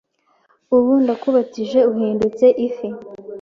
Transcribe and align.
ubu 0.75 0.91
ndakubatije 1.03 1.79
uhindutse 1.91 2.45
ifi". 2.67 2.87